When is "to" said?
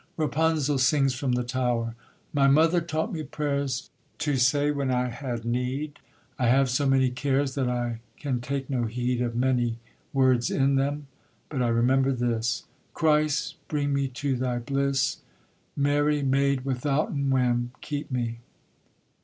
4.17-4.35, 14.07-14.35